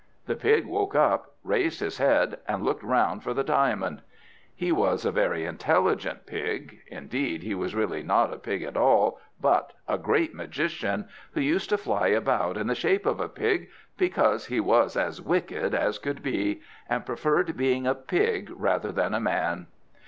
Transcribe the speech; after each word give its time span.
The 0.25 0.35
pig 0.35 0.65
woke 0.65 0.95
up, 0.95 1.35
raised 1.43 1.79
his 1.79 1.99
head, 1.99 2.39
and 2.47 2.63
looked 2.63 2.81
round 2.81 3.21
for 3.21 3.35
the 3.35 3.43
diamond; 3.43 4.01
he 4.55 4.71
was 4.71 5.05
a 5.05 5.11
very 5.11 5.45
intelligent 5.45 6.25
pig, 6.25 6.79
indeed 6.87 7.43
he 7.43 7.53
was 7.53 7.75
really 7.75 8.01
not 8.01 8.33
a 8.33 8.37
pig 8.39 8.63
at 8.63 8.75
all, 8.75 9.19
but 9.39 9.73
a 9.87 9.99
great 9.99 10.33
magician, 10.33 11.07
who 11.33 11.41
used 11.41 11.69
to 11.69 11.77
fly 11.77 12.07
about 12.07 12.57
in 12.57 12.65
the 12.65 12.73
shape 12.73 13.05
of 13.05 13.19
a 13.19 13.29
pig 13.29 13.69
because 13.95 14.47
he 14.47 14.59
was 14.59 14.97
as 14.97 15.21
wicked 15.21 15.75
as 15.75 15.99
could 15.99 16.23
be, 16.23 16.61
and 16.89 17.05
preferred 17.05 17.55
being 17.55 17.85
a 17.85 17.93
pig 17.93 18.51
rather 18.55 18.91
than 18.91 19.13
a 19.13 19.19
man. 19.19 19.67